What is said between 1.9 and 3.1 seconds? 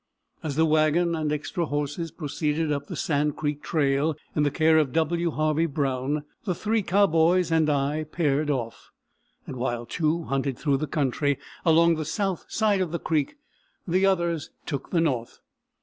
proceeded up the